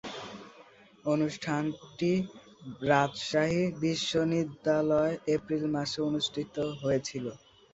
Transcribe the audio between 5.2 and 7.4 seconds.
April মাসে অনুষ্ঠিত হয়েছিলো।